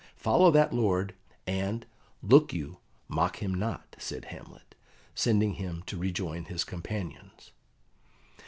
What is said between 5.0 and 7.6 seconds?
sending him to rejoin his companions.